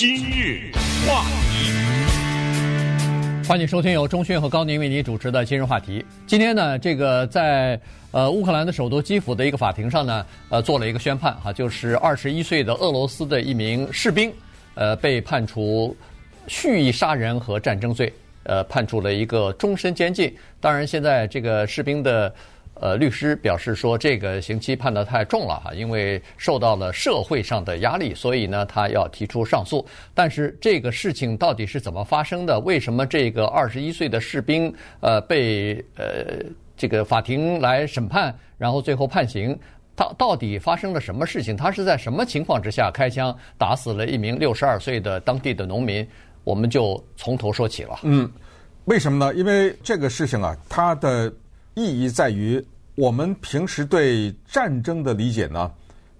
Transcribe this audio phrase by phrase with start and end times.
[0.00, 0.72] 今日
[1.06, 1.68] 话题，
[3.46, 6.02] 欢迎收听由钟迅和高宁为您主持的今日话题。
[6.26, 7.78] 今天呢，这个在
[8.10, 14.32] 呃乌克兰的首都基辅的一个法庭上呢，呃做了一个宣判哈，就是二十一岁的俄罗斯的一名士兵，
[14.74, 15.94] 呃被判处
[16.46, 18.10] 蓄意杀人和战争罪，
[18.44, 20.34] 呃判处了一个终身监禁。
[20.62, 22.34] 当然，现在这个士兵的。
[22.80, 29.86] 呃，律师表示说，这个刑期判得太重了哈，因为受到了社会上的压力，所以呢，他要提出上诉。
[30.14, 32.58] 但是这个事情到底是怎么发生的？
[32.60, 36.42] 为什么这个二十一岁的士兵呃被呃
[36.74, 39.54] 这个法庭来审判，然后最后判刑？
[39.94, 41.54] 他到底发生了什么事情？
[41.54, 46.06] 他是在什么情况之下开枪打死了一名六十二岁的当地的农民？
[46.44, 47.98] 我们就从头说起了。
[48.04, 48.26] 嗯，
[48.86, 49.34] 为什么呢？
[49.34, 51.30] 因为这个事情啊，他的。
[51.74, 52.64] 意义在于，
[52.96, 55.70] 我们平时对战争的理解呢，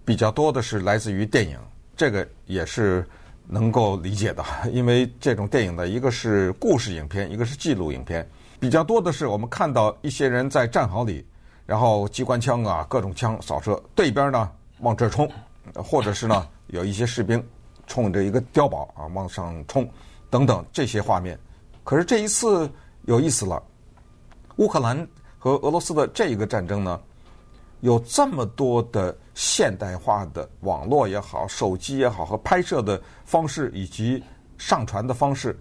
[0.05, 1.57] 比较多的是来自于电影，
[1.95, 3.05] 这个也是
[3.47, 8.27] 能够理解的， 因为这种电影呢，一个是故事影片，一个是纪录影片，
[8.59, 11.25] 比较多的是我们看到一些人在战壕里，
[11.65, 14.49] 然后机关枪啊，各种枪扫射，对边呢
[14.79, 15.29] 往这冲，
[15.75, 17.45] 或者是呢有一些士兵
[17.85, 19.87] 冲着一个碉堡啊往上冲，
[20.29, 21.37] 等等这些画面。
[21.83, 22.71] 可是这一次
[23.03, 23.61] 有意思了，
[24.55, 25.05] 乌克兰。
[25.43, 27.01] 和俄罗斯的这一个战争呢，
[27.79, 34.23] 有这么多的现代化的网络也好、手机也好和拍摄的方式以及
[34.59, 35.57] 上传的方式，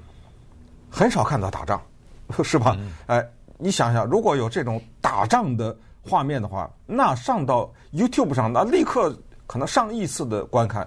[0.90, 1.80] 很少看到打仗，
[2.44, 2.76] 是吧？
[2.78, 10.86] 嗯、哎，你想想，如果有这种打仗的画面的话，那上到 YouTube 上，那立刻可能上亿次的观看。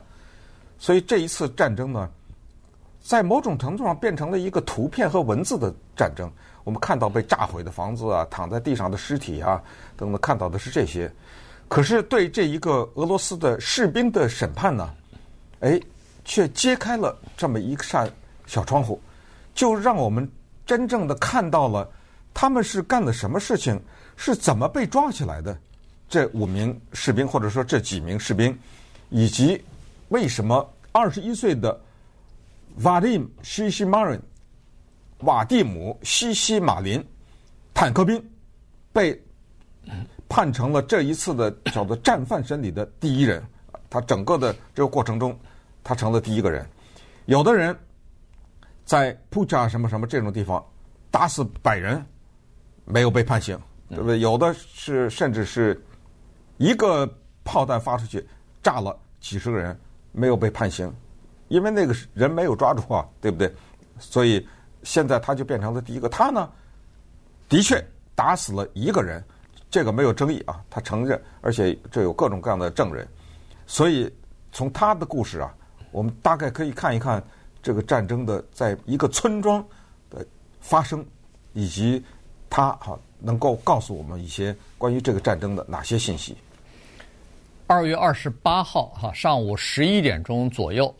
[0.77, 2.07] 所以这一次战争呢，
[3.01, 6.31] 在某种程度上变成了一个图片和文字的战争。
[6.63, 9.61] 我们看到被炸毁的房子啊，躺在地上的尸体啊，
[9.97, 11.11] 等等，看到的是这些。
[11.67, 14.93] 可是对这一个俄罗斯的士兵的审判呢，
[15.61, 15.79] 哎，
[16.23, 18.09] 却揭开了这么一扇
[18.45, 19.01] 小窗户，
[19.55, 20.29] 就让我们
[20.65, 21.89] 真正的看到了
[22.33, 23.81] 他们是干了什么事情，
[24.15, 25.57] 是怎么被抓起来的。
[26.07, 28.55] 这五名士兵，或者说这几名士兵，
[29.09, 29.59] 以及
[30.09, 31.79] 为什么二十一岁的
[32.79, 34.19] Vadim Shishimarin
[35.23, 37.03] 瓦蒂姆·西西马林，
[37.73, 38.23] 坦克兵，
[38.91, 39.19] 被
[40.27, 43.43] 判成了这一次的叫做战犯审理的第一人。
[43.89, 45.37] 他整个的这个过程中，
[45.83, 46.67] 他成了第一个人。
[47.25, 47.77] 有的人
[48.83, 50.63] 在普加什么什么这种地方
[51.11, 52.03] 打死百人，
[52.85, 53.57] 没有被判刑，
[53.89, 54.19] 对不对？
[54.19, 55.79] 有的是甚至是
[56.57, 57.07] 一个
[57.43, 58.25] 炮弹发出去
[58.61, 59.79] 炸了几十个人，
[60.11, 60.91] 没有被判刑，
[61.47, 63.53] 因为那个人没有抓住啊，对不对？
[63.99, 64.45] 所以。
[64.83, 66.49] 现在他就变成了第一个，他呢，
[67.49, 67.83] 的确
[68.13, 69.23] 打死了一个人，
[69.71, 73.07] 这个没有争议啊，他承认，而且这有各种各样的证人，
[73.65, 74.11] 所以
[74.51, 75.53] 从他的故事啊，
[75.91, 77.23] 我们大概可以看一看
[77.61, 79.65] 这个战争的在一个村庄
[80.09, 80.25] 的
[80.59, 81.03] 发生，
[81.53, 82.03] 以及
[82.49, 86.37] 他哈能够告诉我们一些关于这个战争的哪些信息。
[87.67, 90.93] 二月二十八号哈上午十一点钟左右，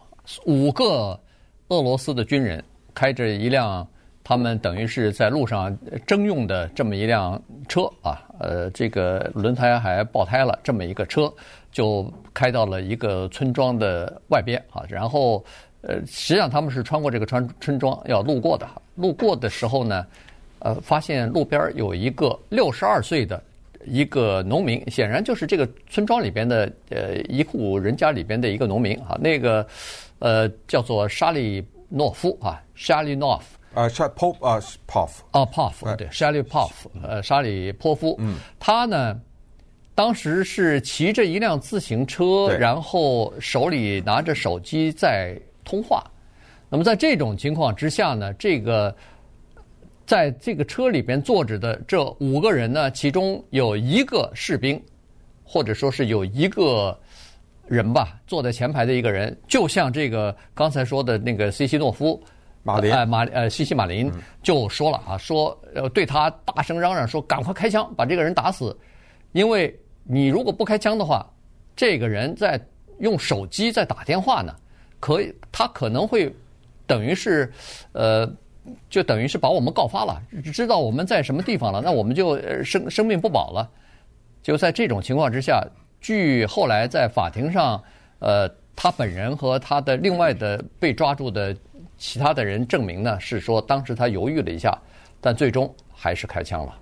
[0.45, 1.19] 五个
[1.67, 2.63] 俄罗斯的军人。
[2.93, 3.87] 开着一辆
[4.23, 5.77] 他们等于是在路上
[6.07, 11.31] 征用的这么一辆车啊，呃，这个轮胎还爆胎了，这么一个车
[11.73, 15.43] 就开到了一个村庄的外边啊，然后
[15.81, 18.65] 呃，实际上他们是穿过这个村村庄要路过的，
[18.95, 20.05] 路过的时候呢，
[20.59, 23.43] 呃，发现路边有一个六十二岁的
[23.83, 29.67] 一个农民，显然就是这个村庄里边的呃一户人家里边的一个农民啊，那个
[30.19, 31.61] 呃叫做沙利。
[31.95, 36.71] 诺夫啊，沙利诺夫啊，沙波啊，Pop 对，沙利 Pov
[37.03, 39.21] 呃，沙里波夫，嗯，他呢，
[39.93, 46.03] 当时是骑着一辆自行车，然后手里拿着手机在通话。
[46.67, 48.95] 那么在这种情况之下呢，这个
[50.03, 54.83] 在这个车里边坐着的这五个人呢，其中有一个士兵，
[55.43, 56.99] 或者说是有一个。
[57.73, 62.21] 人吧，坐在前排的一个人，就像这个刚才说的那个西西诺夫，
[62.61, 64.11] 马林，呃、马呃西西马林
[64.43, 68.77] 就说了啊，说呃对他大声嚷嚷说，赶快开枪把这个人打死，
[69.31, 71.27] 因为你如果不开枪的话，
[71.75, 72.61] 这个人在
[72.99, 74.55] 用手机在打电话呢，
[74.99, 76.31] 可以他可能会
[76.85, 77.51] 等于是
[77.93, 78.31] 呃
[78.87, 80.21] 就等于是把我们告发了，
[80.53, 83.67] 知道我们在什么地方了，那我们就生生命不保了，
[84.43, 85.65] 就在这种情况之下。
[86.03, 87.81] 据后来在法庭上，
[88.19, 91.55] 呃，他本人和他的另外的被抓住的
[91.97, 94.77] 其他的人证明呢，是说当时他犹豫了一下，
[95.21, 96.77] 但最终还是开枪了。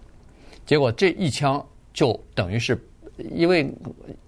[0.65, 1.63] 结果这一枪
[1.93, 2.75] 就等于是，
[3.29, 3.71] 因为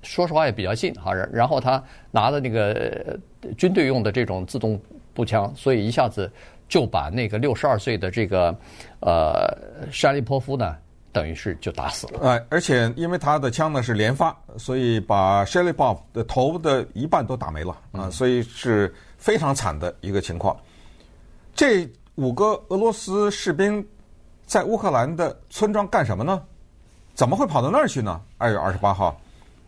[0.03, 3.17] 说实话也比较近哈，然后他拿的那个
[3.57, 4.79] 军队用的这种自动
[5.11, 6.31] 步枪，所以一下子
[6.69, 8.55] 就把那个六十二岁的这个
[8.99, 9.57] 呃
[9.91, 10.75] 沙利波夫呢，
[11.13, 12.19] 等于是就打死了。
[12.27, 20.57] 哎，而且因为他的枪呢是连发，所以把 Shelly Bob 的头的一半都打没了啊，所以是非常惨的一个情况。
[21.55, 23.87] 这五个俄罗斯士兵
[24.47, 26.41] 在乌克兰的村庄干什么呢？
[27.13, 28.19] 怎么会跑到那儿去呢？
[28.39, 29.15] 二月二十八号，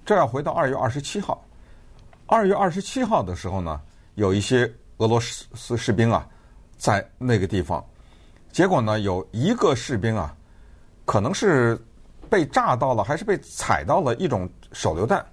[0.03, 1.39] 这要回到二月二十七号。
[2.25, 3.79] 二月二十七号的时候呢，
[4.15, 6.27] 有一些俄罗斯士兵啊，
[6.75, 7.85] 在那个地方，
[8.51, 10.35] 结果呢，有一个士兵啊。
[11.05, 11.79] 可能是
[12.29, 15.23] 被炸到了，还是被踩到了一种手榴弹。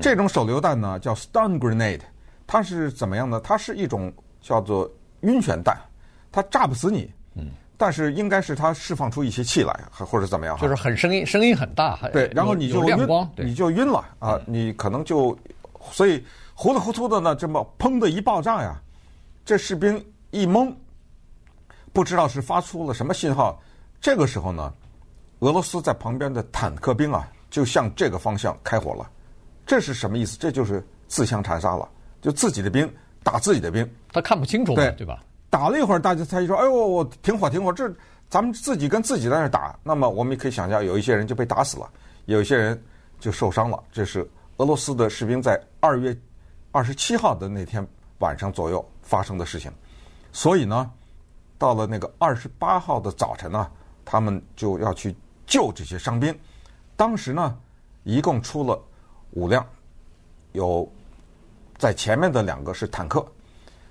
[0.00, 2.00] 这种手榴弹呢叫 stun grenade，
[2.46, 3.40] 它是怎么样呢？
[3.42, 4.88] 它是一种叫做
[5.22, 5.76] 晕眩弹，
[6.30, 10.56] 它炸不死你，嗯，但是应该是它释放出一些气来，或者怎么样？
[10.58, 15.36] 就是很声音，声音很大，对，然后你就晕，你就晕了啊，你可能就
[15.90, 16.22] 所以
[16.54, 18.80] 糊里糊涂的呢，这么砰的一爆炸呀，
[19.44, 20.72] 这士兵一懵，
[21.92, 23.60] 不知道是发出了什么信号，
[24.00, 24.72] 这个时候呢。
[25.40, 29.08] 俄罗斯在旁边的坦克兵啊，就向这个方向开火了。
[29.64, 30.36] 这是什么意思？
[30.36, 31.88] 这就是自相残杀了，
[32.20, 32.90] 就自己的兵
[33.22, 33.88] 打自己的兵。
[34.12, 35.22] 他看不清楚，对对吧？
[35.48, 37.72] 打了一会儿，大家才说：“哎呦，我停火，停火！
[37.72, 37.88] 这
[38.28, 41.88] 咱们自己跟自己在那打。”那么我们也可以想象，有一些人就被打死了，
[42.24, 42.82] 有一些人
[43.20, 43.80] 就受伤了。
[43.92, 46.16] 这是俄罗斯的士兵在二月
[46.72, 47.86] 二十七号的那天
[48.18, 49.70] 晚上左右发生的事情。
[50.32, 50.90] 所以呢，
[51.56, 53.70] 到了那个二十八号的早晨呢，
[54.04, 55.14] 他们就要去。
[55.48, 56.38] 救这些伤兵，
[56.94, 57.58] 当时呢，
[58.04, 58.78] 一共出了
[59.30, 59.66] 五辆，
[60.52, 60.86] 有
[61.78, 63.26] 在前面的两个是坦克，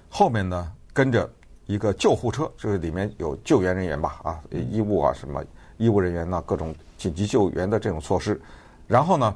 [0.08, 1.28] 后面呢跟着
[1.66, 5.44] 一个救护车，这个里面有救援人员吧，啊，医务啊什么
[5.78, 8.40] 医务人员呐，各种紧急救援的这种措施，
[8.86, 9.36] 然后呢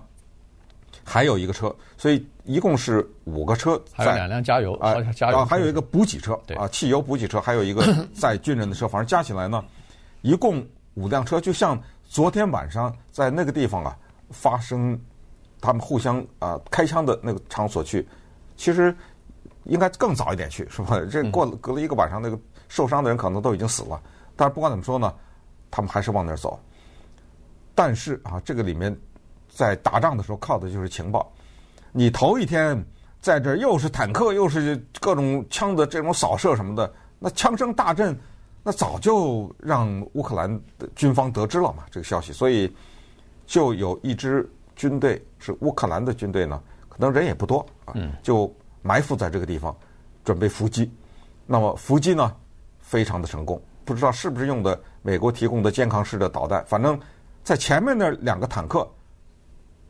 [1.03, 7.81] 还有一个车，所以一共是五个车，还有两辆加油啊，加油，还有一个补给车，啊，汽油补给车，还有一个
[8.13, 9.65] 载军人的车，反正加起来呢，
[10.21, 10.63] 一共
[10.93, 11.81] 五辆车，就像。
[12.11, 13.97] 昨天晚上在那个地方啊，
[14.31, 14.99] 发生
[15.61, 18.05] 他们互相啊开枪的那个场所去，
[18.57, 18.93] 其实
[19.63, 20.99] 应该更早一点去，是吧？
[21.09, 22.37] 这过了隔了一个晚上，那个
[22.67, 23.97] 受伤的人可能都已经死了。
[24.35, 25.13] 但是不管怎么说呢，
[25.71, 26.59] 他们还是往那儿走。
[27.73, 28.93] 但是啊，这个里面
[29.47, 31.31] 在打仗的时候靠的就是情报。
[31.93, 32.77] 你头一天
[33.21, 38.19] 在这儿又是坦克，又是各种枪的这种扫射什么的，那枪声大震。
[38.63, 40.47] 那早就让乌克兰
[40.77, 42.71] 的军方得知了嘛，这个消息，所以
[43.47, 48.53] 就有一支军队是乌克兰的军队呢，可能人也不多啊，就
[48.83, 49.75] 埋伏在这个地方，
[50.23, 50.91] 准备伏击。
[51.47, 52.35] 那么伏击呢，
[52.79, 56.99] 非常的成功，不知道是不是用的美国提供的健康式的导弹，反正
[57.43, 58.87] 在前面那两个坦克，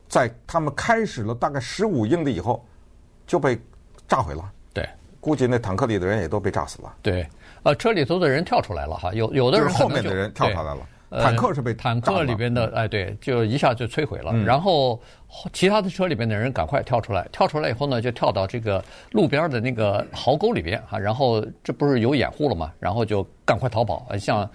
[0.08, 2.64] 在他们开始了大概十五英里以后
[3.26, 3.60] 就被
[4.08, 4.50] 炸毁了。
[4.72, 4.88] 对，
[5.20, 6.96] 估计那坦克里的人也都被炸死了。
[7.02, 7.28] 对。
[7.64, 10.78] 呃，车里头的人跳出来了哈，有有的人后面的人跳出来了，
[11.10, 14.32] 坦克是被坦克里边的哎，对，就一下就摧毁了。
[14.44, 15.00] 然后
[15.52, 18.82] 其他的车里边的人赶快跳出来，跳出来以后呢，就跳到这个
[19.12, 22.72] 路边的那个壕沟里边哈，然后这不是有掩护了嘛？
[22.80, 24.50] 然后就赶快逃跑，向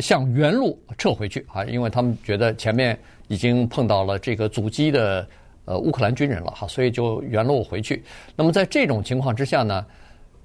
[0.00, 5.28] 向原路撤回去啊，因为他们觉得前面已经碰到了这个阻击的
[5.66, 8.02] 呃乌克兰军人了哈，所以就原路回去。
[8.34, 9.86] 那么在这种情况之下呢？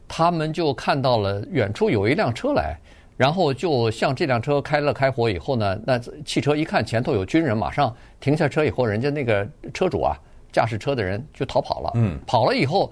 [0.07, 2.77] 他们就看到了远处有一辆车来，
[3.17, 10.15] 然后就向这辆车开了开火以后呢，那汽车一看前头有军人，马上停下车以后，人家那个车主啊，
[10.51, 11.91] 驾驶车的人就逃跑了。
[11.95, 12.91] 嗯，跑了以后，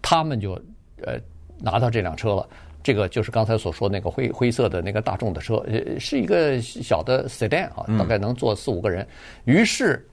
[0.00, 0.52] 他们就
[1.02, 1.18] 呃
[1.58, 2.48] 拿到这辆车了。
[2.82, 9.06] 这个就是刚才所说那个灰灰色的那个大众的车，呃，是一个小的 sedan 啊，大概能坐四五个人。
[9.44, 10.06] 于是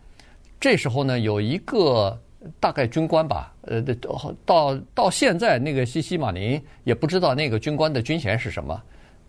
[0.59, 2.19] 这时候呢，有一个。
[2.59, 3.81] 大概军官吧，呃，
[4.45, 8.81] 到到现在那个西西马林也不知道那个军官的军衔是什么，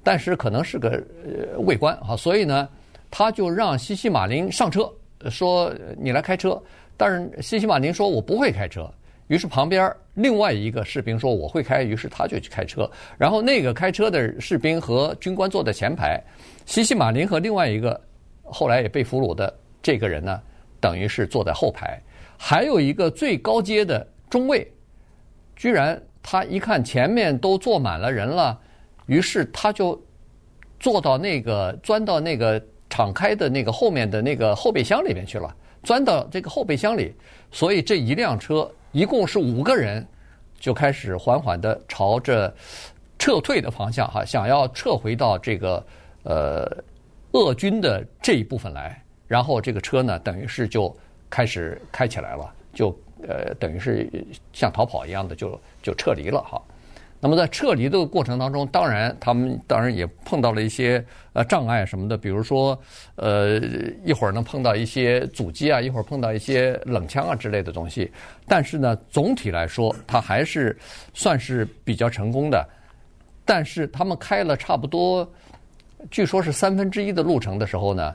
[0.03, 2.69] 但是可能是个呃尉官啊，所以呢，
[3.11, 4.93] 他就让西西马林上车，
[5.31, 6.61] 说你来开车。
[6.97, 8.89] 但是西西马林说我不会开车，
[9.27, 12.89] 于是旁边另外一个士兵说我会开，于是他就去开车。
[13.19, 16.23] 然后那个开车的士兵和军官坐在前排，
[16.67, 18.01] 西西马林和另外一个
[18.43, 19.53] 后来也被俘虏的
[19.83, 20.41] 这个人呢，
[20.81, 22.01] 等于是坐在后排。
[22.37, 24.71] 还有一个最高阶的中尉，
[25.57, 28.59] 居然他一看前面都坐满了人了，
[29.07, 30.01] 于是他就
[30.79, 32.61] 坐到那个钻到那个
[32.91, 37.15] 敞开的那个后面的那个后备箱里面去了，钻到这个后备箱里，
[37.51, 40.07] 所以这一辆车一共是五个人，
[40.59, 42.55] 就开始缓缓的朝着
[43.19, 45.87] 撤退的方向哈，想要撤回到这个
[46.25, 46.85] 呃
[47.33, 50.95] 俄军的这一部分来，然后这个车呢，等于是就。
[51.35, 54.09] 开始开起来了，就呃等于是
[54.53, 56.63] 像逃跑一样的就就撤离了哈。
[57.19, 62.79] 那么在撤离的过程当中，当然他们当然也碰到了一些呃障碍什么的，比如说
[63.17, 63.59] 呃
[64.05, 68.09] 一会儿能碰到一些阻击啊，一会儿碰到一些冷枪啊之类的东西。
[68.47, 70.79] 但是呢，总体来说，它还是
[71.15, 72.65] 算是比较成功的。
[73.45, 75.29] 但是他们开了差不多，
[76.13, 78.15] 据说是三分之一的路程的时候呢。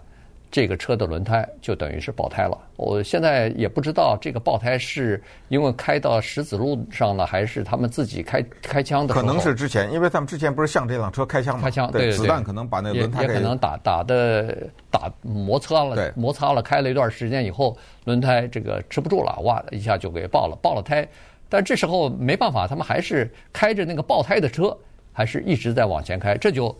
[0.51, 2.58] 这个车的轮胎就等于是爆胎了。
[2.75, 9.13] 我现在也不知道这个爆胎是因为开到石子路上了，还是他们自己开开枪的。
[9.13, 11.63] 可能是之前，因为他们之前不是向这辆车开枪吗？
[11.63, 21.08] 开枪，对，对，子弹可能把那轮胎也，也可能打打的打摩擦了，摩擦了，开了一段时间以后，轮胎这个吃不住了，哇一下就给爆了，爆了胎。
[21.48, 24.75] 但这时候没办法，他们还是开着那个爆胎的车，
[25.13, 26.75] 还是一直在往前开，这就。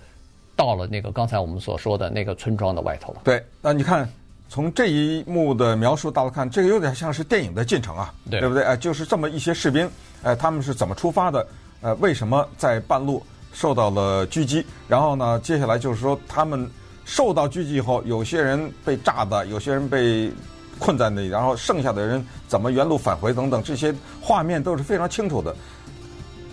[0.59, 3.21] 到了那个刚才我们所说的那个村庄的外头了。
[3.23, 4.05] 对，那你看，
[4.49, 8.61] 从这一幕的描述到看，这个有点像是电影的进程啊，对，对不对？
[8.65, 9.89] 哎，就是这么一些士兵，
[10.21, 11.47] 哎，他们是怎么出发的？
[11.79, 14.65] 呃，为什么在半路受到了狙击？
[14.85, 16.69] 然后呢，接下来就是说他们
[17.05, 20.29] 受到狙击以后，有些人被炸的，有些人被
[20.77, 25.55] 困在那里，然后剩下的人怎么原路返回等等，这些画面都是非常清楚的。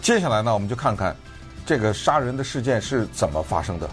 [0.00, 1.16] 接下来呢，我们就看看。
[1.66, 3.90] 这个杀人的事件是怎么发生的？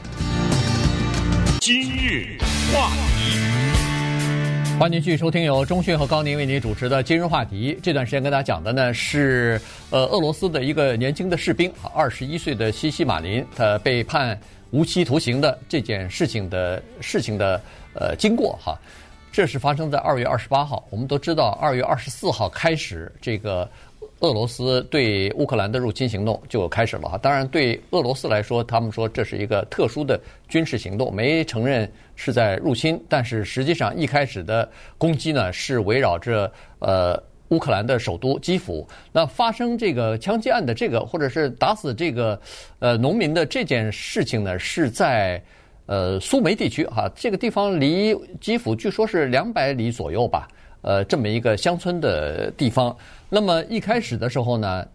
[1.60, 2.38] 今日
[2.72, 7.75] 话题，欢迎继续收听由中讯和高宁为您主持的今日话题。
[7.82, 14.39] 这段时间跟大家讲的呢是，呃，俄罗斯的一个年轻的士兵，二十一岁的西西马林，他被判
[14.70, 17.60] 无期徒刑的这件事情的事情的
[17.96, 18.77] 呃经过哈。
[19.32, 20.86] 这是发生在二月二十八号。
[20.92, 23.68] 我们都知道，二月二十四号开始这个。
[24.24, 36.50] 俄罗斯对乌克兰的入侵行动就开始了哈，当然对俄罗斯来说，他们说这是一个特殊的军事行动，没承认是在入侵，但是实际上一开始的攻击呢是围绕着
[36.80, 38.88] 呃乌克兰的首都基辅。
[39.12, 42.39] 那发生这个枪击案的这个，或者是打死这个
[42.80, 45.44] 呃农民的这件事情呢，是在
[45.86, 50.48] 呃苏梅地区哈，这个地方离基辅据说是两百里左右吧。
[50.84, 52.96] 呃，这么一个乡村的地方，
[53.30, 54.86] 那么一开始的时候呢，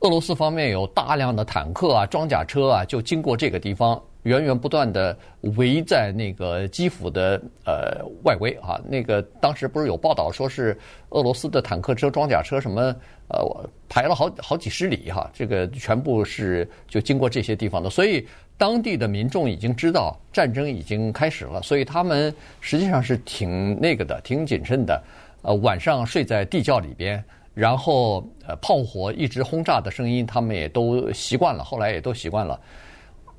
[0.00, 5.16] 俄罗斯方面有大量的坦克啊、装甲车啊，就经过这个地方，源源不断的
[5.56, 8.80] 围在那个基辅的呃外围啊。
[8.88, 10.76] 那个当时不是有报道说是
[11.10, 12.94] 俄罗斯的坦克车、装甲车什么
[13.28, 18.26] 呃排了好好几十里哈，这个全部是就经过这些地方的，所以。
[18.58, 25.00] 当地的民众已经知道战争已经开始了，所以他们实际上是挺那个的，挺谨慎的。
[25.42, 27.22] 呃，晚上睡在地窖里边，
[27.54, 31.62] 然后呃炮火一直轰炸的声音，他们也都习惯了。
[31.62, 32.58] 后来也都习惯了。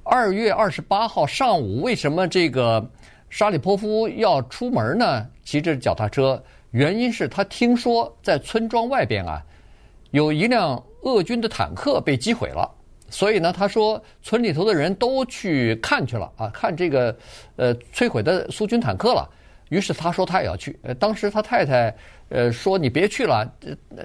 [0.10, 2.84] 二月二十八号上午，为什么这个
[3.30, 5.28] 沙里波夫要出门呢？
[5.44, 9.40] 骑着脚踏车，原因是他听说在村庄外边啊，
[10.10, 12.68] 有一辆俄军的坦克被击毁了。
[13.12, 17.16] 所以呢，他说村里头的人都去看去了啊，看这个
[17.56, 19.30] 呃摧毁的苏军坦克了。
[19.70, 20.80] 于是他说他也要去。
[20.82, 21.96] 呃，当时他太太
[22.30, 23.48] 呃说你别去了，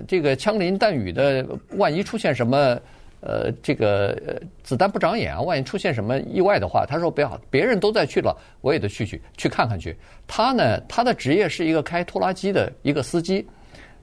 [0.07, 1.47] 这个枪林弹雨的，
[1.79, 2.79] 万一出现什么
[3.25, 9.97] 呃这个呃子弹不长眼啊，万一出现什么意外的话，他说不要，别人都在去了，我也得去去去看看去。
[10.27, 13.45] 他呢，他的职业是一个开拖拉机的一个司机。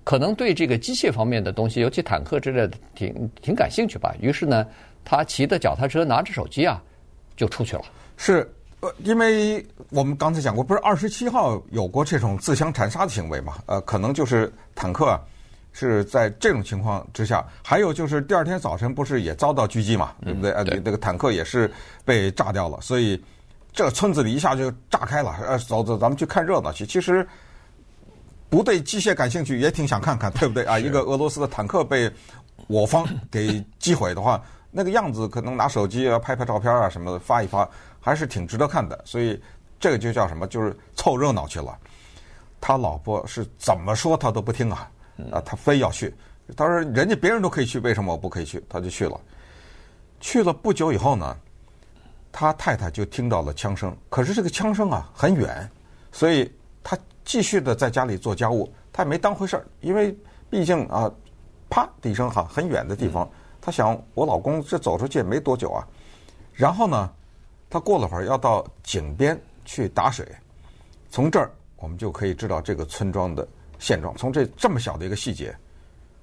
[0.03, 4.15] 可能对这个机械方面的东西，尤其坦克之类的，挺挺感兴趣吧。
[4.19, 4.65] 于是呢，
[5.05, 6.81] 他骑着脚踏车，拿着手机啊，
[7.37, 7.83] 就出去了。
[8.17, 13.59] 是，呃，因为我们刚才讲过，不是二十七号有过这种自相残杀的行为嘛？
[13.67, 15.15] 呃，可能就是坦克，
[15.71, 17.45] 是在这种情况之下。
[17.63, 20.13] 还有就是第二天早晨不是也遭到狙击嘛？
[20.23, 20.51] 对不对？
[20.51, 21.71] 呃，那个坦克也是
[22.05, 22.79] 被炸掉了。
[22.81, 23.21] 所以
[23.73, 25.35] 这个村子里一下就炸开了。
[25.47, 26.85] 呃，走走，咱们去看热闹去。
[26.85, 27.27] 其实。
[28.49, 30.77] 不对机械感兴趣，也挺想看看， 对不对啊？
[30.77, 32.11] 一个俄罗斯的坦克被
[32.67, 37.65] 我方给击毁的话， 那个样子可能拿手机啊拍拍照片啊什么的发一发，
[38.01, 39.01] 还是挺值得看的。
[39.05, 39.41] 所以
[39.79, 40.45] 这个就叫什么？
[40.47, 41.77] 就是凑热闹去了。
[42.59, 44.91] 他老婆是怎么说他都不听啊，
[45.31, 46.13] 啊，他非要去。
[46.55, 48.63] 他说人家别人都可以去，为什么我不可以去？
[48.67, 49.19] 他就去了。
[50.19, 51.37] 去了不久以后呢，
[52.31, 55.69] 他太太就听到了枪声，可是这个枪声啊很远，
[56.11, 56.51] 所以
[56.83, 56.97] 他。
[57.23, 60.13] 继续的在家里做家务，他也没当回事儿，因为
[60.49, 61.09] 毕竟啊，
[61.69, 63.29] 啪的一声哈，很远的地方，
[63.61, 65.87] 他想我老公这走出去也没多久啊。
[66.51, 67.09] 然后呢，
[67.69, 70.27] 他过了会儿要到井边去打水，
[71.11, 73.47] 从这儿我们就可以知道这个村庄的
[73.81, 74.15] 现状。
[74.15, 75.53] 从这这么小的一个细节，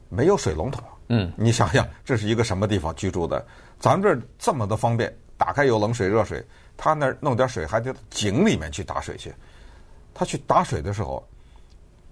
[0.09, 3.45] 没有水龙头，嗯，你想想这是一个什么地方居住的？
[3.79, 6.43] 咱们这儿这么的方便，打开有冷水、热水，
[6.77, 9.35] 他那儿弄点水还得井里面去打水去。
[10.15, 11.23] 他去打水的时候，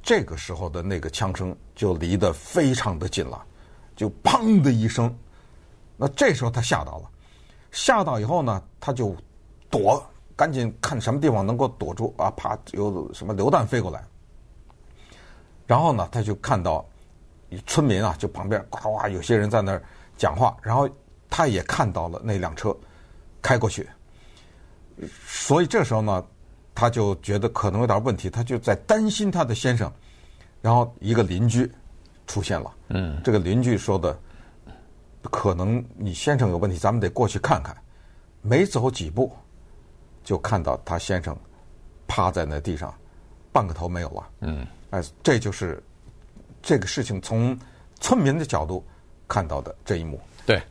[0.03, 3.43] 这个时候的那个枪声就离得非常的近了，
[3.97, 5.12] 就砰的一声，
[5.97, 7.11] 那这时候他吓到了，
[7.73, 9.17] 吓到以后呢，他就
[9.71, 10.05] 躲，
[10.37, 14.05] 赶紧看什么地方能够躲住啊，啪有什么榴弹飞过来。
[15.66, 16.85] 然后呢，他就看到
[17.66, 19.82] 村民啊，就旁边呱呱有些人在那儿
[20.16, 20.88] 讲话，然后
[21.28, 22.76] 他也看到了那辆车
[23.42, 23.88] 开过去，
[25.26, 26.25] 所以这时候呢，
[26.75, 29.92] 他就觉得可能有点问题，他就在担心他的先生。
[30.62, 31.70] 然后一个邻居
[32.26, 34.18] 出现了，嗯，这个邻居说的，
[35.30, 37.76] 可能你先生有问题，咱们得过去看看。
[38.42, 39.32] 没走几步，
[40.25, 41.37] 就看到他先生
[42.08, 42.92] 趴在那地上，
[43.52, 44.66] 半个头没有了，嗯。
[44.90, 45.83] 哎，这就是
[46.62, 47.59] 这个事情从
[48.00, 48.85] 村民的角度
[49.26, 50.21] 看到的这一幕。
[50.47, 50.62] 对，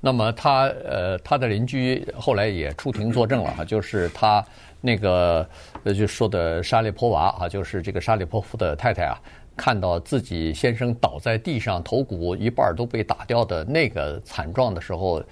[0.00, 4.44] 那么他呃，他的邻居后来也出庭作证了哈，就是他
[4.80, 5.48] 那个
[5.84, 9.16] 呃，就说的沙利波娃啊，就是这个沙利波夫的太太啊，
[9.56, 15.22] 看到自己先生倒在地上，头骨一半都被打掉的那个惨状的时候，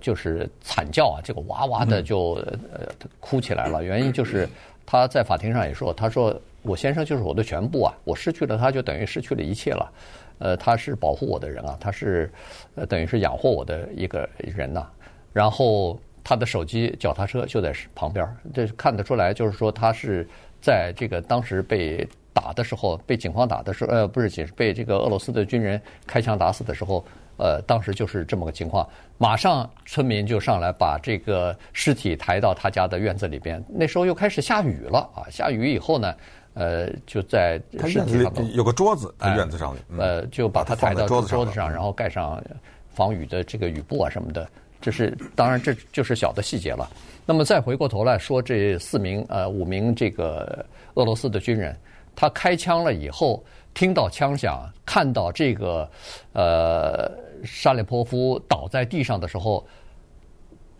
[0.00, 2.32] 就是惨叫啊，这个哇哇的就
[2.72, 2.88] 呃
[3.20, 3.84] 哭起来了。
[3.84, 4.48] 原因就是
[4.84, 6.34] 他在法庭上也说，他说。
[6.62, 7.94] 我先生就是我的全部啊！
[8.04, 9.92] 我失去了他，就等于失去了一切了。
[10.38, 12.30] 呃，他是保护我的人啊，他是
[12.74, 14.86] 呃，等于是养活我的一个人呐、
[15.32, 20.26] 然后他的手机、脚踏车就在旁边，这看得出来，就是说他是
[20.60, 27.04] 在这个当时被打的时候，被警方打的时候，呃，不是，警被这个俄罗斯的军人开枪打死的时候。
[27.42, 28.86] 呃，当时就是这么个情况，
[29.16, 33.64] 马上村民就上来把这个尸体抬到他家的院子里边。
[33.66, 35.24] 那时候又开始下雨了啊！
[35.30, 36.14] 下雨以后呢，
[36.54, 42.42] 呃，就在身体上头有个桌子在院子上面，呃，就把它抬到桌子上，然后盖上
[42.88, 44.48] 防雨的这个雨布啊什么的。
[44.80, 46.88] 这是当然，这就是小的细节了。
[47.26, 50.64] 那么再回过头来说，这四名呃五名这个
[50.94, 51.76] 俄罗斯的军人，
[52.16, 55.90] 他开枪了以后，听到枪响，看到这个
[56.32, 57.10] 呃。
[57.42, 59.66] 沙列波夫倒在地上的时候，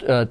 [0.06, 0.28] 呃，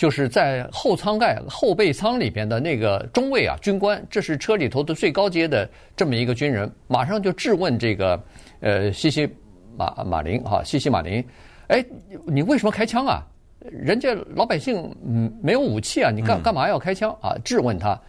[0.00, 8.18] 就是在后舱盖后备舱里边的那个中尉啊，军官，这是车里头的最高阶的这么一个军人，马上就质问这个
[8.60, 9.28] 呃西西
[9.76, 11.22] 马马林哈西西马林，
[11.66, 11.84] 哎，
[12.24, 13.22] 你为什么开枪啊？
[13.70, 17.36] 人家老百姓嗯没有武器啊，你干干嘛要开枪啊？
[17.44, 18.00] 质问他，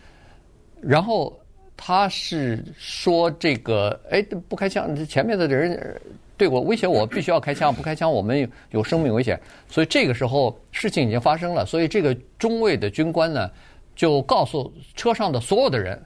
[0.80, 1.38] 然后
[1.76, 6.00] 他是说这个哎不开枪，前面的人。
[6.42, 9.40] 对我威胁我必须要开枪，不开枪我们有生命危险。
[9.70, 13.48] 所以这个时候事情已经发生了，所以这个中尉的军官呢，
[13.96, 16.02] 就告诉车上的所有的人，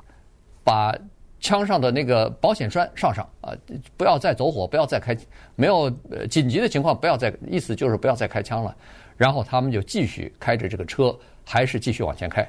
[0.61, 0.93] 把
[1.39, 3.55] 枪上的那个保险栓上上啊，
[3.95, 5.15] 不要再走火，不要再开，
[5.55, 5.89] 没有
[6.29, 8.75] 紧急的情况不要再，意思就是不要再开枪了。
[9.15, 12.45] 然后他们就继续开着这个车，还是继续往前开。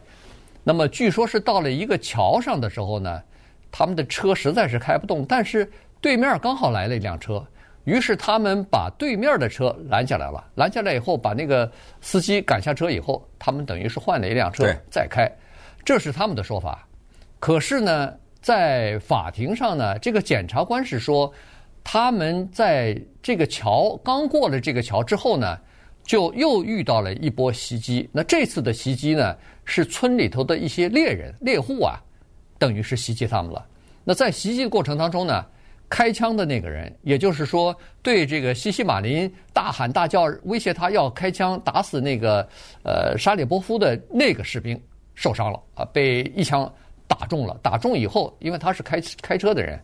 [0.64, 3.22] 那么据说是到了一个桥上的时候呢，
[3.70, 5.70] 他们的车实在是开不动，但是
[6.00, 7.46] 对面刚好来了一辆车。
[7.86, 11.70] 于是他们把对面的车拦下来了，拦下来以后，把那个
[12.00, 15.30] 司机赶下车以后，他们等于是换了一辆车再开，
[15.84, 16.84] 这是他们的说法。
[17.38, 21.32] 可是呢，在法庭上呢，这个检察官是说，
[21.84, 25.56] 他们在这个桥刚过了这个桥之后呢，
[26.02, 28.10] 就又遇到了一波袭击。
[28.12, 32.02] 那这次的袭击呢，是村里头的一些猎人猎户啊，
[32.58, 33.64] 等于是袭击他们了。
[34.02, 35.46] 那在袭击的过程当中呢，
[35.88, 42.46] 开枪的那个人，也就是说，对这个西西马林大喊大叫，威胁他要开枪打死那个
[42.82, 44.80] 呃沙里波夫的那个士兵
[45.14, 46.70] 受伤了啊，被一枪
[47.06, 47.58] 打中了。
[47.62, 49.80] 打中以后，因为他是开开车的人，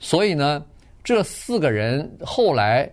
[0.00, 0.64] 所以呢，
[1.04, 2.90] 这四个人后来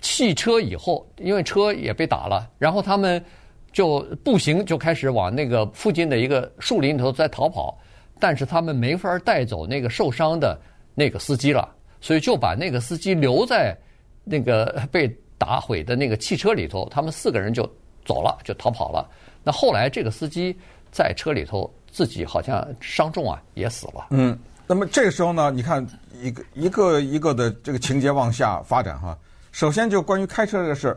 [0.00, 3.22] 弃车以后，因为车也被打了，然后他们
[3.70, 7.78] 就步行就开始往那个附近的一个树林里头在逃跑，
[8.18, 10.58] 但是他们没法带走那个受伤的
[10.94, 11.68] 那个司机了。
[12.00, 13.76] 所以就把那个司机留在
[14.24, 17.62] 那个 被打毁的那个汽车里头，他们四个人就
[18.04, 19.08] 走了，就逃跑了。
[19.44, 20.56] 那后来这个司机
[20.90, 24.08] 在车里头自己好像伤重啊，也死了。
[24.10, 25.86] 嗯，那么这个时候呢，你看
[26.20, 29.16] 一个一个一个的这个情节往下发展哈。
[29.52, 30.96] 首先就关于开车这个事，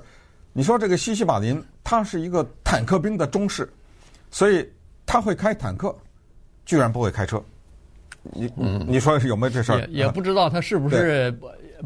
[0.54, 3.72] 你说这个西西马林他是一个坦克兵的中士，
[4.30, 4.68] 所以
[5.06, 5.96] 他会开坦克，
[6.66, 7.42] 居然不会开车。
[8.24, 9.80] 你嗯，你说有没有这事儿？
[9.82, 11.36] 也也不知道他是不是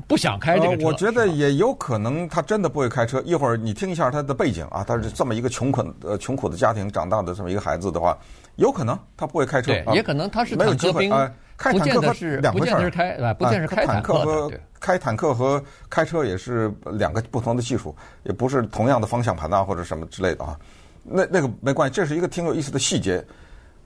[0.06, 0.86] 不想开这个车。
[0.86, 3.22] 我觉得也有可能他真的不会开车。
[3.26, 8.18] 一会儿你听一下他的背景啊，他是这么一个穷困呃穷苦的家庭长大的这么一个孩子的话，
[8.58, 9.72] 有可能他不会开车。
[9.72, 11.10] 对，也可能他是坦克兵。
[11.58, 12.92] 开坦克是两回事儿。
[12.92, 20.60] 开不见是开坦克和开坦克和开车也是两个不同的技术，也不是同样的方向盘啊或者什么之类的啊。
[21.02, 23.26] 那那个没关系，这是一个挺有意思的细节。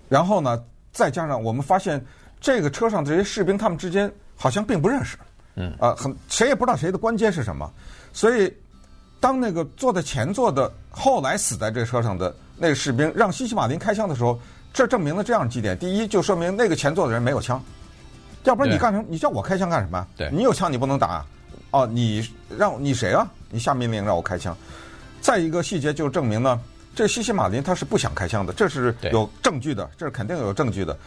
[0.07, 0.59] 然后呢，
[0.91, 2.03] 再加上我们发现。
[2.41, 5.17] 这个车上这些士兵，他们之间好像并不认识，
[5.55, 7.69] 嗯，啊，很谁也不知道谁的官阶是什么，
[8.13, 8.53] 所以
[9.19, 14.39] 当那个坐在前座的后来死在这车上的那个士兵让西西马林开枪的时候，
[14.73, 17.61] 这证明了这样几点：第一，就说明那个前座的人没有枪，
[18.45, 19.05] 要不然你干什么？
[19.09, 20.07] 你叫我开枪干什么？
[20.15, 21.25] 对，你有枪你不能打啊！
[21.71, 23.27] 哦，你让你谁啊？
[23.49, 24.55] 你下命令让我开枪。
[25.19, 26.59] 再一个细节就证明呢，
[26.95, 30.97] 这西西马林他是不想开枪的，这是有证据的，这是肯定有证据的。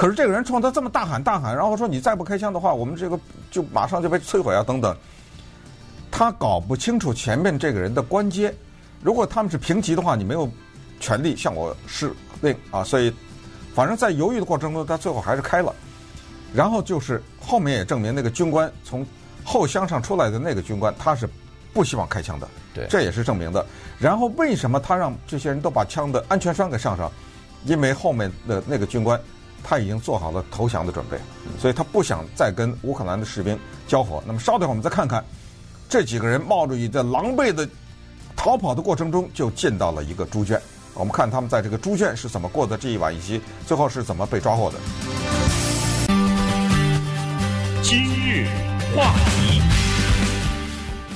[0.00, 4.96] 可是这个人冲他这么大喊大喊，然后说你再不开枪的话，我们这个就马上就被摧毁啊等等。
[6.10, 8.50] 他搞不清楚前面这个人的官阶。
[9.02, 10.50] 如果他们是平级的话，你没有
[11.00, 12.10] 权利向我施
[12.40, 12.82] 令啊。
[12.82, 13.12] 所以，
[13.74, 15.70] 反正在犹豫的过程中，他最后还是开了。
[16.54, 19.06] 然后就是后面也证明那个军官从
[19.44, 21.28] 后厢上出来的那个军官，他是
[21.74, 22.48] 不希望开枪的。
[22.72, 23.66] 对，这也是证明的。
[23.98, 27.12] 然后为什么他让这些人都把枪的安全栓给上上？
[27.66, 29.20] 因为后面的那个军官。
[29.62, 31.16] 他已经做好了投降的准备，
[31.58, 34.22] 所以他不想再跟乌克兰的士兵交火。
[34.26, 35.24] 那么稍等会儿我们再看看，
[35.88, 37.68] 这几个人冒着雨在狼狈的
[38.34, 40.60] 逃跑的过程中，就进到了一个猪圈。
[40.94, 44.76] 我们看他们在这个猪圈是怎么过的这一晚，以及最后是怎么被抓获的。
[47.82, 48.46] 今日
[48.96, 49.60] 话题，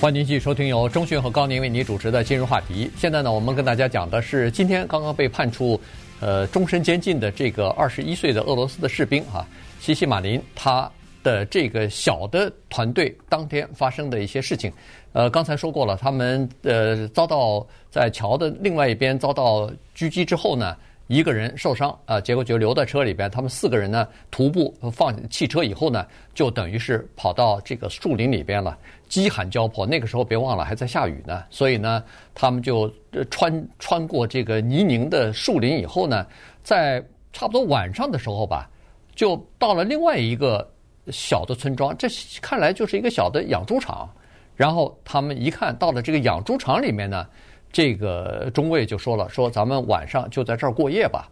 [0.01, 2.87] 欢迎您继续收听由中讯和高宁为您主持的《今日话题》。
[3.01, 5.81] 现在呢，我们跟大家讲的是今天刚刚被判处。
[6.25, 10.91] 呃，终身监禁的这个二十一岁的俄罗斯的士兵哈、啊，西西马林，他
[11.23, 14.73] 的这个小的团队当天发生的一些事情，
[15.13, 20.75] 呃，刚才说过了，他们呃遭到在桥的另外一边遭到狙击之后呢。
[21.07, 23.31] 一个人受伤啊，结果就留在车里边。
[23.31, 29.87] 他们四个人呢，徒步放汽车以后呢，就等于是跑到这个树林里边了，饥寒交迫。
[29.87, 32.03] 那个时候别忘了还在下雨呢，所以呢，
[32.35, 32.91] 他们就
[33.31, 36.27] 穿穿过这个泥泞的树林以后呢，
[36.63, 38.67] 在差不多晚上的时候吧，
[39.15, 40.67] 就到了另外一个
[41.09, 41.95] 小的村庄。
[41.99, 42.09] 这
[42.41, 44.09] 看来就是一个小的养猪场。
[44.57, 47.27] 然后他们一看到了这个养猪场里面呢。
[47.75, 51.29] 这个中尉就说了：“说咱们晚上就在这儿过夜吧。”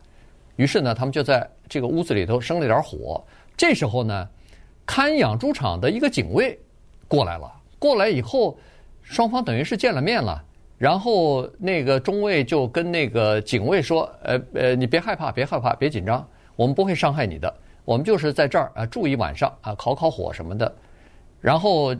[0.56, 3.22] 于是呢，他们就在这个屋子里头生了点火。
[3.56, 4.28] 这时候呢，
[4.84, 6.58] 看养猪场的一个警卫
[7.06, 7.48] 过来了。
[7.78, 8.58] 过来以后，
[9.02, 10.42] 双方等于是见了面了。
[10.78, 17.54] 然后那个中尉就跟那个警卫说：“呃呃，你别害怕，别害怕，别紧张，我们不会伤害你的。
[17.84, 20.74] 我们就是在这儿啊住一晚上啊，烤烤火什么的。”
[21.40, 21.94] 然后。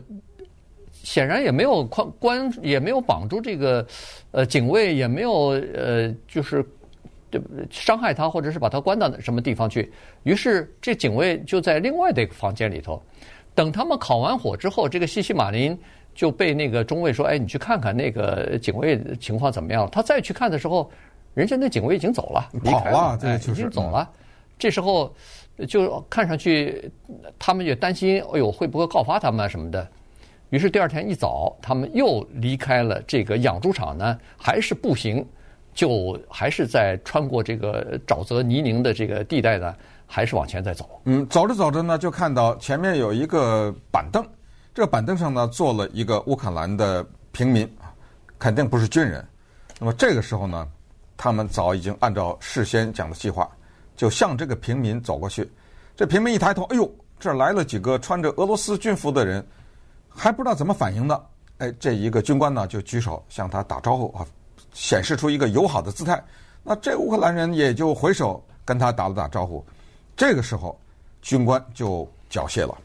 [1.03, 3.85] 显然也没有关关，也没有绑住这个，
[4.31, 6.65] 呃，警卫也没有呃，就是
[7.29, 7.39] 对
[7.69, 9.91] 伤害他，或者是把他关到什么地方去。
[10.23, 13.01] 于是这警卫就在另外的一个房间里头，
[13.53, 15.77] 等他们烤完火之后，这个西西马林
[16.15, 20.89] 就被那个中尉说：“哎，你去看看那个警卫情况怎么样。”他再去看的时候，
[21.33, 24.09] 人家那警卫已经走了，跑了，哎，已经走了。
[24.57, 25.13] 这时候
[25.67, 26.89] 就看上去
[27.37, 29.85] 他们也担心，哎呦，会不会告发他们啊什么的。
[30.53, 35.27] 于是第二天一早，他们又离开了这个养猪场呢，还是步行，
[35.73, 39.73] 就还是在穿过这个沼泽泥泞的这个地带呢，
[40.05, 40.87] 还是往前在走。
[41.05, 44.23] 嗯，走着走着呢，就看到前面有一个板凳，
[44.75, 47.67] 这个板凳上呢坐了一个乌克兰的平民，
[48.37, 49.27] 肯定不是军人。
[49.79, 50.67] 那么这个时候呢，
[51.17, 53.49] 他们早已经按照事先讲的计划，
[53.95, 55.49] 就向这个平民走过去。
[55.95, 56.87] 这平民一抬头，哎呦，
[57.19, 59.43] 这儿来了几个穿着俄罗斯军服的人。
[60.15, 61.21] 还不知道怎么反应呢，
[61.57, 64.25] 哎，这一个军官呢就举手向他打招呼啊，
[64.73, 66.23] 显示出一个友好的姿态。
[66.63, 69.63] 那这乌克兰人也就回手跟他打了打招呼。
[70.15, 70.79] 这个时候，
[71.21, 72.77] 军官就缴械了，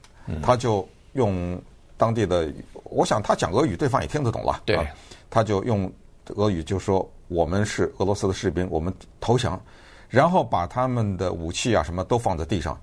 [0.42, 1.60] 他就用
[1.96, 2.52] 当地的，
[2.84, 4.62] 我想他讲俄语，对方也听得懂了。
[4.64, 4.86] 对，
[5.30, 5.90] 他就用
[6.36, 9.60] 俄语就说：“我们是俄罗斯的士兵，我们投降。”
[10.08, 12.78] 然后把他们的武器啊什么都放在地上。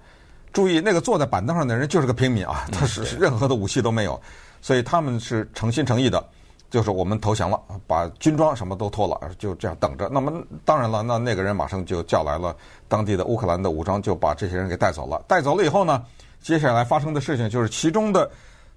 [0.56, 4.20] 注意，那个坐在板凳上的人就是个平民啊，他是任何的武器都没有，
[4.62, 6.26] 所以他们是诚心诚意的，
[6.70, 10.08] 就是我们投降了，把军装什么都脱了，就这样等着。
[10.10, 10.32] 那么
[10.64, 12.56] 当然了，那那个人马上就叫来了
[12.88, 15.22] 当地的乌克兰的武装，就把这些人给带走了。
[15.28, 16.02] 带走了以后呢，
[16.42, 18.32] 接下来发生的事情就是，其中的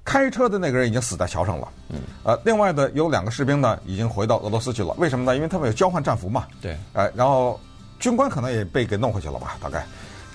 [0.04, 4.92] 开车的那个人已经死在桥上了，嗯，呃，另外的有两个士兵呢，已经回到俄罗斯去了。
[4.98, 5.36] 为什么呢？
[5.36, 7.60] 因为他们有交换战俘嘛，对，哎，然后
[8.00, 9.86] 军官可能也被给弄回去了吧，大概。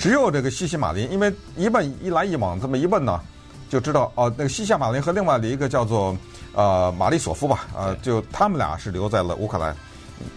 [0.04, 3.22] 只有这个西西马林，因为一问一来一往这么一问呢，
[3.70, 6.14] 就知道哦，那个西西马林和另外的一个叫做
[6.52, 9.74] 呃马利索夫吧，呃，就他们俩是留在了乌克兰，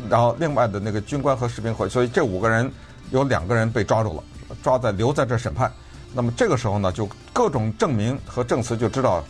[0.08, 2.70] 然后另外的那个军官和士兵回，所以这五个人
[3.10, 4.22] 有两个人被抓住了，
[4.62, 5.72] 抓在留在这审判。
[6.14, 9.24] 那么这个时候呢，就各种证明和证词就知道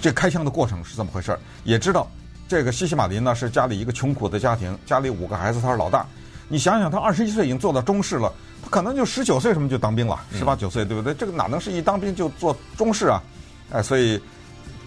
[0.00, 2.10] 这开枪的过程是怎么回事儿，也知道
[2.48, 6.04] 这个西西马林呢是家里一个穷苦的家庭，家里五个孩子他是老大。
[6.48, 8.32] 你想想，他二十一岁已经做到中士了。
[8.64, 11.12] 他可能就十九岁什么就当兵了，十八九岁对不对？
[11.12, 13.22] 这个哪能是一当兵就做中士啊？
[13.70, 14.18] 哎，所以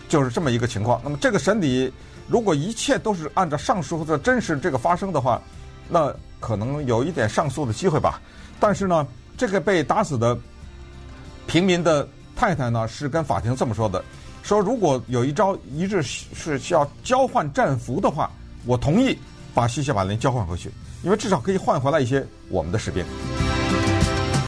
[0.09, 0.99] 就是这么一个情况。
[1.03, 1.93] 那么这个审理
[2.27, 5.39] 如果一切都是按照上述的真实这个发生的话，
[5.87, 8.19] 那可能有一点上诉的机会吧。
[8.59, 9.05] 但是呢，
[9.37, 10.35] 这个被打死的
[11.45, 14.03] 平民的太太呢，是跟法庭这么说的：
[14.41, 18.31] 说如果有一招一致是需要交换战俘的话，
[18.65, 19.17] 我同意
[19.53, 20.71] 把西西马林交换回去，
[21.03, 23.05] 因为至少可以换回来一些我们的士兵。